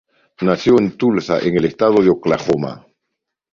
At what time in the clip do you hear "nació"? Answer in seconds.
0.41-0.79